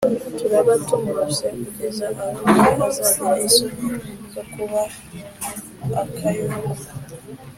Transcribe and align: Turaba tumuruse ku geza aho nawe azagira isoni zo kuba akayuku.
Turaba 0.37 0.73
tumuruse 0.85 1.45
ku 1.57 1.65
geza 1.77 2.07
aho 2.47 2.51
nawe 2.57 2.85
azagira 2.89 3.33
isoni 3.47 3.89
zo 4.33 4.41
kuba 4.51 4.81
akayuku. 6.01 6.67